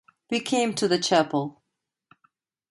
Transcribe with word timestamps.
We 0.31 0.39
came 0.39 0.73
to 0.73 0.87
the 0.87 0.97
chapel. 0.97 1.61